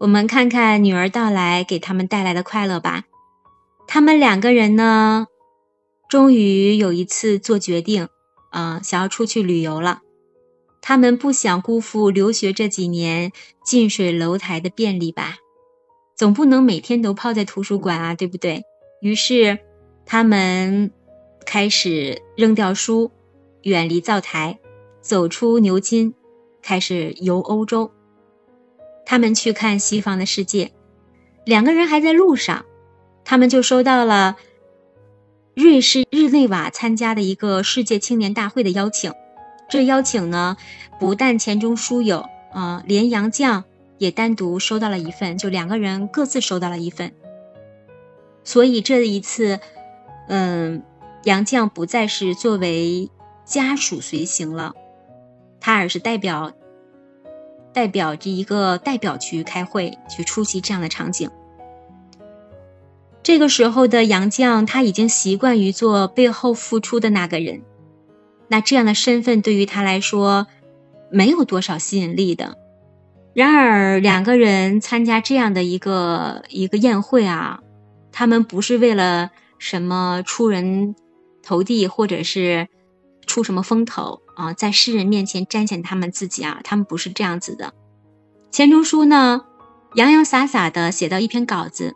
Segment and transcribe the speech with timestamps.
[0.00, 3.04] 我们看看女儿到来给他们带来的快乐吧。
[3.88, 5.26] 他们两个人呢，
[6.08, 8.08] 终于有一次做决定，
[8.50, 10.02] 啊，想要出去旅游了。
[10.80, 13.32] 他们不想辜负留学这几年
[13.64, 15.38] 近水楼台的便利吧？
[16.14, 18.62] 总不能每天都泡在图书馆啊，对不对？
[19.02, 19.58] 于是，
[20.06, 20.92] 他们
[21.44, 23.10] 开始扔掉书，
[23.62, 24.60] 远离灶台，
[25.00, 26.14] 走出牛津，
[26.62, 27.90] 开始游欧洲。
[29.08, 30.70] 他们去看西方的世界。
[31.46, 32.66] 两个人还在路上，
[33.24, 34.36] 他们就收到了
[35.54, 39.10] 瑞士日内瓦参加的一个世界青年大会的邀请。
[39.70, 40.58] 这邀请呢，
[41.00, 43.64] 不但钱钟书有啊，连杨绛
[43.96, 47.14] 也单独收到了一份，就两个人各自收到了一份。
[48.44, 49.58] 所以这一次，
[50.28, 50.82] 嗯，
[51.24, 53.10] 杨绛不再是作为
[53.46, 54.74] 家属随行了，
[55.60, 56.52] 他而是代表
[57.72, 61.30] 代表着一个代表去开会，去出席这样的场景。
[63.22, 67.62] 这个时候的杨绛，他已经习惯于做背后付出的那个人。
[68.48, 70.46] 那这样的身份对于他来说
[71.10, 72.56] 没有多少吸引力的。
[73.34, 77.60] 然而，两个人参加这样的一个一个宴会啊，
[78.10, 80.96] 他们不是为了什么出人
[81.42, 82.68] 头地，或者是
[83.28, 87.72] 出什么风头啊，在世人面前彰显他们自己啊，他们不是这样子的。
[88.50, 89.44] 钱钟书呢，
[89.94, 91.94] 洋洋洒洒的写到一篇稿子，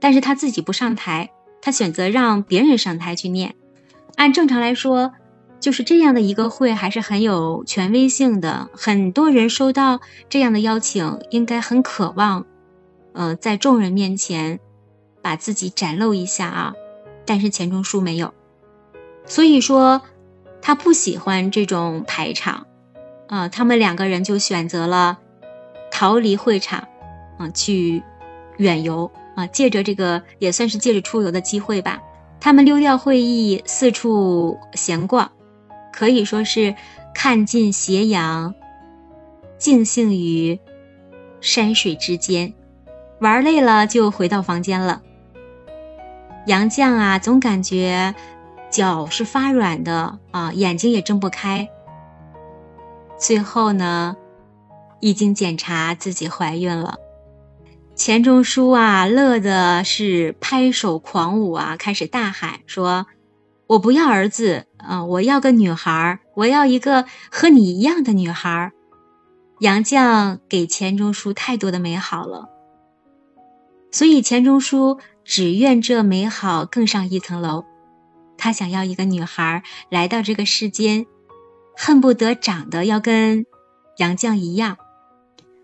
[0.00, 3.54] 但是他自己不上台，他选择让别人上台去念。
[4.16, 5.12] 按正常来说。
[5.60, 12.44] 就是这样的一个会还是很有权威性的，很多人收到这样的邀请，应该很渴望，
[13.14, 14.60] 呃，在众人面前
[15.22, 16.74] 把自己展露一下啊。
[17.24, 18.34] 但是钱钟书没有，
[19.26, 20.02] 所以说
[20.60, 22.66] 他不喜欢这种排场，
[23.28, 25.18] 啊，他们两个人就选择了
[25.90, 26.88] 逃离会场，
[27.38, 28.02] 啊，去
[28.58, 32.02] 远游啊，借着这个也算是借着出游的机会吧，
[32.40, 35.30] 他们溜掉会议，四处闲逛。
[35.92, 36.74] 可以说是
[37.14, 38.54] 看尽斜阳，
[39.58, 40.58] 尽兴于
[41.40, 42.52] 山水之间，
[43.20, 45.02] 玩累了就回到房间了。
[46.46, 48.14] 杨绛啊，总感觉
[48.74, 51.68] 脚是发软的啊，眼睛也睁不开。
[53.16, 54.16] 最后呢，
[54.98, 56.96] 已经检查自己怀孕了。
[57.94, 63.06] 钱钟书啊，乐的是拍手狂舞啊，开始大喊说。
[63.68, 65.04] 我不要儿子啊！
[65.04, 68.72] 我要个女孩我要一个和你一样的女孩
[69.60, 72.48] 杨绛给钱钟书太多的美好了，
[73.92, 77.64] 所以钱钟书只愿这美好更上一层楼。
[78.44, 81.06] 他想要一个女孩来到这个世间，
[81.74, 83.46] 恨不得长得要跟
[83.96, 84.76] 杨绛一样。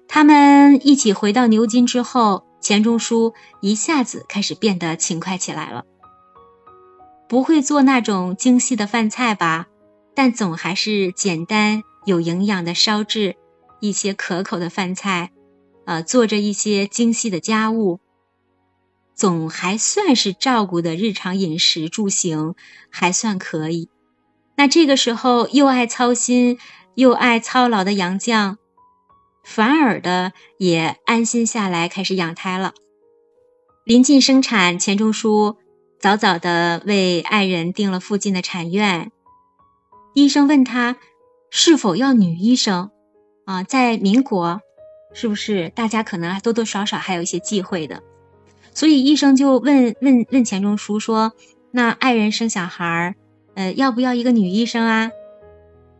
[0.08, 5.84] 他们一起回到牛津之后，钱钟书一下子开始变得勤快起来了。
[7.28, 9.66] 不会做那种精细的饭菜吧，
[10.14, 13.36] 但总还是简单有营养的烧制
[13.80, 15.32] 一些可口的饭菜，
[15.84, 18.00] 呃，做着一些精细的家务，
[19.20, 22.54] 总还算是照顾的日常饮食住行
[22.88, 23.90] 还算可以。
[24.56, 26.58] 那这个时候又爱操心
[26.94, 28.56] 又爱操劳的杨绛，
[29.44, 32.72] 反而的也安心下来开始养胎了。
[33.84, 35.58] 临近生产，钱钟书。
[36.00, 39.12] 早早的为爱人订了附近的产院。
[40.14, 40.96] 医生问他
[41.50, 42.90] 是否要女医生，
[43.44, 44.62] 啊，在民国，
[45.12, 48.02] 是不是大家可能多多少少还有一些忌讳的？
[48.72, 51.32] 所以医生就问问问钱钟书说
[51.72, 53.14] ：“那爱人生小孩儿，
[53.54, 55.10] 呃，要不要一个女医生啊？”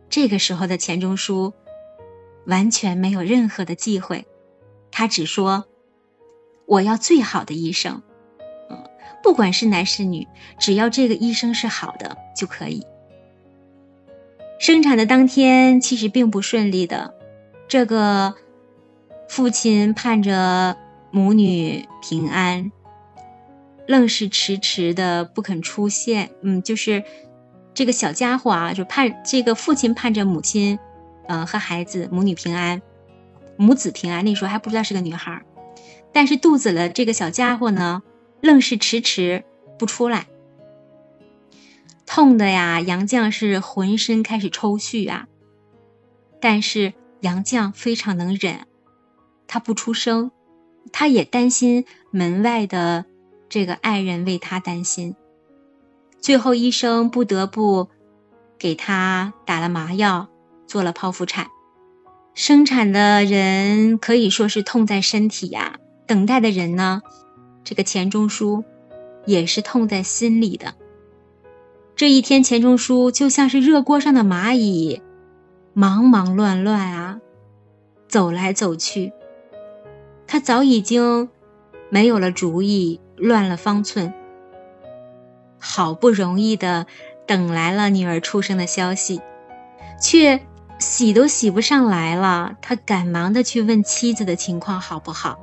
[0.09, 1.53] 这个时候的钱钟书
[2.45, 4.25] 完全没有任何的忌讳，
[4.91, 5.65] 他只说
[6.65, 8.01] ：“我要最好的医生。”
[8.69, 8.83] 嗯
[9.23, 10.27] 不管是男是女，
[10.57, 12.83] 只要这个医生是好的就可以。
[14.59, 17.13] 生产的当天其实并不顺利的，
[17.67, 18.33] 这个
[19.29, 20.75] 父亲盼着
[21.11, 22.71] 母女平安，
[23.87, 26.31] 愣是迟迟的不肯出现。
[26.41, 27.03] 嗯，就是
[27.73, 30.79] 这个小家伙啊，就盼这个父亲盼着母亲，
[31.27, 32.81] 嗯，和孩子母女平安，
[33.57, 34.23] 母子平安。
[34.25, 35.43] 那时候还不知道是个女孩，
[36.11, 38.03] 但是肚子的这个小家伙呢？
[38.41, 39.43] 愣是迟迟
[39.77, 40.25] 不出来，
[42.07, 42.81] 痛的呀！
[42.81, 45.27] 杨绛是浑身开始抽搐啊。
[46.39, 48.65] 但是杨绛非常能忍，
[49.45, 50.31] 他不出声，
[50.91, 53.05] 他也担心门外的
[53.49, 55.15] 这个爱人为他担心。
[56.19, 57.89] 最后医生不得不
[58.59, 60.27] 给他打了麻药，
[60.67, 61.47] 做了剖腹产。
[62.33, 67.01] 生产的人可以说是痛在身体呀，等待的人呢，
[67.63, 68.63] 这个钱钟书
[69.25, 70.75] 也是痛在心里的。
[71.95, 75.01] 这一天，钱钟书就像是热锅上的蚂蚁，
[75.73, 77.19] 忙忙乱乱啊，
[78.07, 79.11] 走来走去。
[80.31, 81.27] 他早已经
[81.89, 84.13] 没有了主意，乱了方寸。
[85.59, 86.87] 好不容易的
[87.27, 89.19] 等来了女儿出生的消息，
[89.99, 90.39] 却
[90.79, 92.53] 洗都洗不上来了。
[92.61, 95.37] 他赶忙的去问妻子的情况好不好，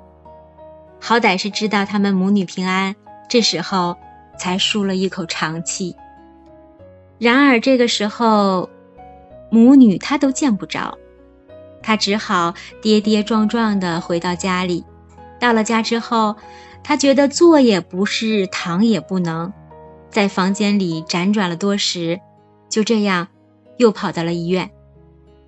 [0.99, 2.97] 好歹是知道他们母女平安。
[3.29, 3.95] 这时候
[4.39, 5.97] 才舒了一口长气。
[7.19, 8.71] 然而这个时候，
[9.51, 10.97] 母女她都见不着，
[11.89, 12.53] 他只好
[12.83, 14.85] 跌跌撞撞的回到家里。
[15.41, 16.37] 到了家之后，
[16.85, 19.51] 他觉得坐也不是，躺也不能，
[20.11, 22.21] 在房间里辗转了多时，
[22.69, 23.29] 就这样
[23.79, 24.71] 又跑到了医院。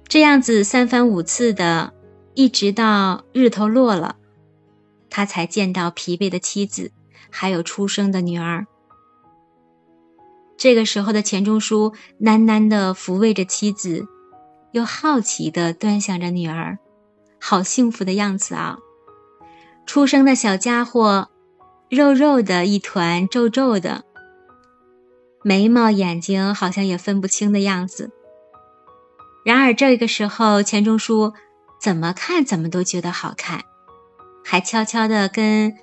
[0.08, 1.92] 这样子三番五次的，
[2.32, 4.16] 一直到日头落了，
[5.10, 6.90] 他才见到疲惫的妻子，
[7.28, 8.66] 还有出生的女儿。
[10.56, 14.06] 这个时候的钱钟书喃喃地抚慰着妻子，
[14.72, 16.78] 又好奇地端详着女儿，
[17.40, 18.78] 好幸福的样子啊！
[19.86, 21.28] 出生的小家伙，
[21.88, 24.04] 肉肉的一团，皱皱的，
[25.42, 28.10] 眉毛眼睛好像也分不清的样子。
[29.44, 31.32] 然而这个时候，钱钟书
[31.80, 33.64] 怎么看怎么都觉得好看，
[34.44, 35.74] 还悄悄地跟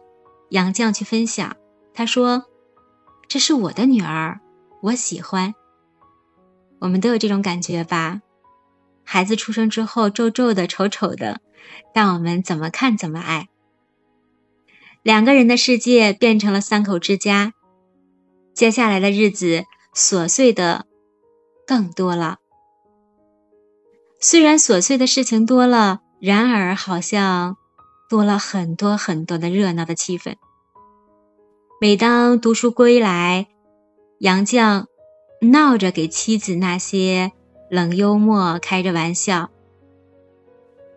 [0.50, 1.58] 杨绛去分享，
[1.94, 2.46] 他说
[3.28, 4.40] ：“这是我的女儿。”
[4.84, 5.56] 我喜欢，
[6.80, 8.22] 我们都有这种感觉吧？
[9.10, 11.40] 孩子出生之后皱皱的、丑丑的，
[11.94, 13.48] 但我们怎么看怎么爱。
[15.02, 17.54] 两个人的世界变成了三口之家，
[18.54, 19.64] 接下来的日子
[19.96, 20.86] 琐碎的
[21.66, 22.40] 更多了。
[24.20, 27.56] 虽然琐碎的事情多了，然而好像
[28.10, 30.36] 多了很多很多的热闹的气氛。
[31.80, 33.48] 每当读书归来。
[34.20, 34.88] 杨绛
[35.40, 37.32] 闹着给妻子那些
[37.70, 39.50] 冷幽默开着玩笑，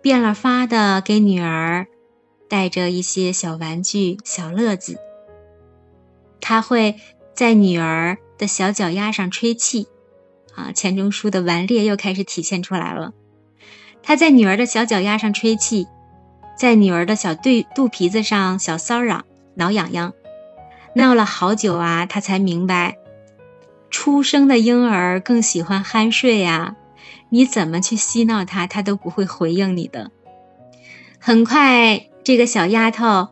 [0.00, 1.86] 变了法的给女儿
[2.48, 4.98] 带着一些小玩具、小乐子。
[6.40, 6.96] 他会
[7.34, 9.88] 在女儿的小脚丫上吹气，
[10.54, 13.12] 啊，钱钟书的顽劣又开始体现出来了。
[14.02, 15.86] 他在女儿的小脚丫上吹气，
[16.56, 19.24] 在女儿的小对肚皮子上小骚扰、
[19.54, 20.12] 挠痒痒，
[20.94, 22.96] 闹了好久啊，他才明白。
[23.90, 26.76] 出生的婴儿更喜欢酣睡呀，
[27.28, 30.10] 你怎么去嬉闹他，他都不会回应你的。
[31.18, 33.28] 很快，这个小丫头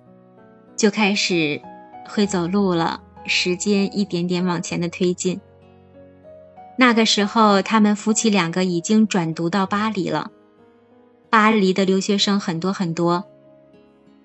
[0.77, 1.63] 就开始
[2.07, 3.03] 会走路了。
[3.25, 5.41] 时间一点点往前的推进。
[6.79, 10.31] 那个时候，他们夫妻两个已经转读到巴黎了，
[11.29, 13.25] 巴黎的留学生很多很多，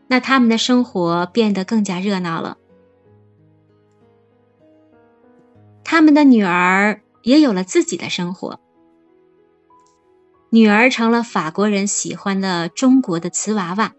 [0.08, 2.58] 那他们的生活变得更加热闹了。
[5.84, 8.60] 他们的女儿也有了自己的生活。
[10.50, 13.94] 女儿成了法国人喜欢的中国的瓷娃娃，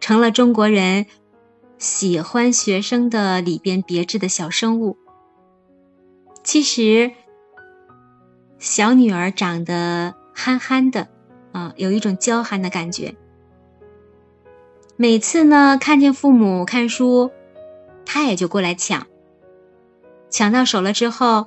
[0.00, 1.06] 成了中国人
[1.78, 4.96] 喜欢学生的里边别致的小生物。
[6.44, 7.10] 其实，
[8.58, 11.08] 小女儿长得憨憨的，
[11.50, 13.16] 啊，有一种娇憨的感觉。
[14.96, 17.32] 每次呢，看见父母看书，
[18.04, 19.08] 她也就过来抢。
[20.30, 21.46] 抢到手了之后，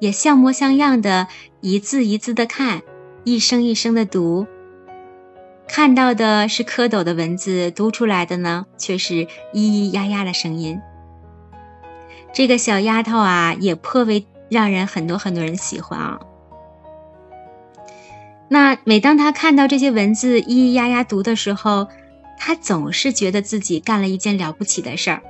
[0.00, 1.28] 也像模像样的
[1.60, 2.82] 一字一字的看，
[3.24, 4.46] 一声一声的读。
[5.66, 10.80] 看到的是蝌蚪的文字，读出来的呢却是咿咿呀呀的声音。
[12.32, 16.20] 这个小丫头啊，也颇为让人很多很多人喜欢啊。
[18.48, 21.88] 那每当她看到这些文字咿咿呀呀读的时候，
[22.38, 25.22] 她总是觉得自己干了一件了不起的事儿。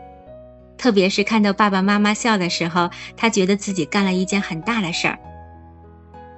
[0.78, 5.18] 特别是看到爸爸妈妈笑的时候，他觉得自己干了一件很大的事儿。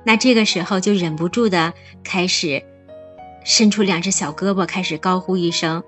[0.02, 2.64] 那这个时候就忍不住的开始
[3.44, 5.84] 伸出两只小胳膊，开始高呼一声：“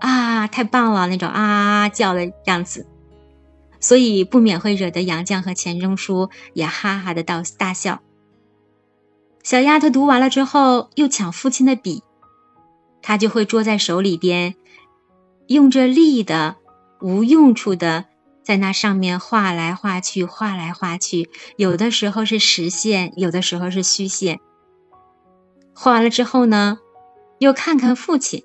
[0.00, 2.86] 啊，太棒了！”那种啊叫的样子，
[3.80, 8.00] 所以不免会惹得杨绛和钱钟书也哈哈的到大笑。
[9.42, 12.04] 小丫头读完了之后，又抢父亲的笔，
[13.02, 14.54] 他就会捉在手里边，
[15.48, 16.56] 用着力的。
[17.06, 18.06] 无用处的，
[18.42, 24.40] 在那上面画来画去，画来画去，有的时候是实线，有的时候是虚线。
[25.72, 26.80] 画完了之后呢，
[27.38, 28.42] 又看看父亲，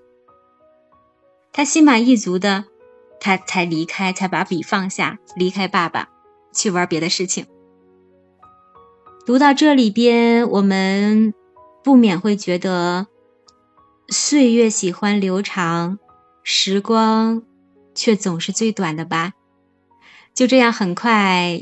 [1.52, 2.66] 他心满意足的，
[3.20, 6.10] 他才离开，才把笔放下，离开爸爸，
[6.54, 7.48] 去玩别的事情。
[9.26, 11.34] 读到这里边，我们
[11.84, 13.08] 不免会觉得
[14.10, 15.98] 岁月喜欢流长，
[16.44, 17.42] 时光
[17.94, 19.34] 却总是最短的吧。
[20.34, 21.62] 就这样，很快，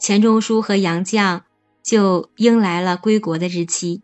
[0.00, 1.42] 钱钟书和杨绛
[1.82, 4.02] 就迎来了归国的日期。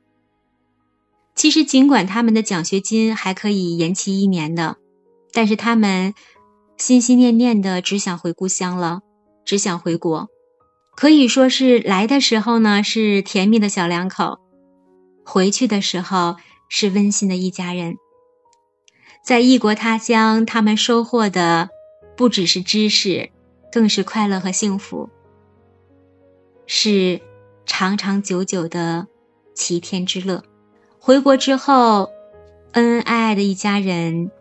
[1.35, 4.76] 其实，尽管他们的奖学金还可以延期一年的，
[5.33, 6.12] 但是他们
[6.76, 9.00] 心心念念的只想回故乡了，
[9.45, 10.29] 只想回国。
[10.95, 14.41] 可以说是来的时候呢是甜蜜的小两口，
[15.25, 16.37] 回去的时候
[16.69, 17.97] 是温馨的一家人。
[19.23, 21.71] 在异国他乡，他们收获的
[22.17, 23.31] 不只是知识，
[23.71, 25.09] 更是快乐和幸福，
[26.67, 27.21] 是
[27.64, 29.07] 长长久久的
[29.55, 30.43] 齐天之乐。
[30.99, 32.11] 回国之后，
[32.73, 34.33] 恩恩爱爱的一家人，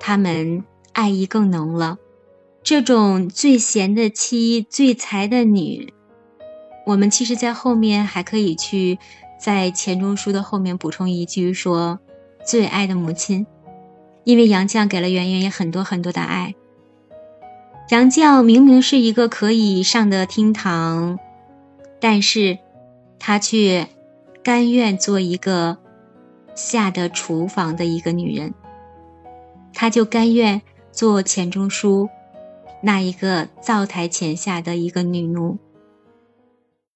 [0.00, 1.98] 他们爱意更浓了。
[2.62, 5.92] 这种最贤的妻、最才的女，
[6.86, 8.98] 我们其实，在后面还可以去
[9.38, 12.00] 在钱钟书的后面补充一句说
[12.46, 13.46] ：“最爱的母亲。”
[14.24, 16.54] 因为杨绛给了圆圆也很多很多的爱。
[17.90, 21.18] 杨绛明明是一个可以上的厅堂，
[22.00, 22.58] 但是
[23.18, 23.88] 她却
[24.42, 25.78] 甘愿做一个。
[26.54, 28.52] 下的厨房的一个女人，
[29.72, 30.60] 她就甘愿
[30.92, 32.10] 做钱钟书
[32.82, 35.56] 那一个灶台前下的一个女奴。